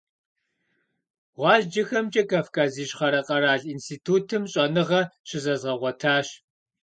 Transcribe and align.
ГъуазджэхэмкӀэ 1.37 2.23
Кавказ 2.29 2.73
Ищхъэрэ 2.83 3.21
къэрал 3.27 3.61
институтым 3.73 4.43
щӀэныгъэ 4.51 5.01
щызэзгъэгъуэтащ. 5.27 6.27